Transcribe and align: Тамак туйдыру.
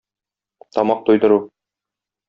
Тамак 0.73 0.99
туйдыру. 1.05 1.39